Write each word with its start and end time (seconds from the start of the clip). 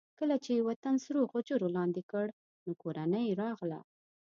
کله 0.19 0.35
چې 0.43 0.49
یې 0.55 0.65
وطن 0.69 0.95
سرو 1.03 1.21
غجرو 1.31 1.73
لاندې 1.77 2.01
کړ 2.11 2.25
نو 2.65 2.71
کورنۍ 2.81 3.23
یې 3.29 3.37
راغله. 3.43 3.79